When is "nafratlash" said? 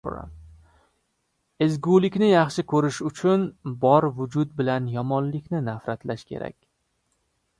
5.71-6.27